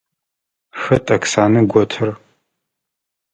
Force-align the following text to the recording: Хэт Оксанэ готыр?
Хэт 0.81 1.05
Оксанэ 1.15 1.61
готыр? 1.73 2.09